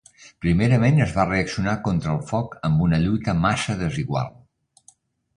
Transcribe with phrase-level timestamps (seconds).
[0.43, 4.33] Primerament es va reaccionar contra el foc amb una lluita massa desigual.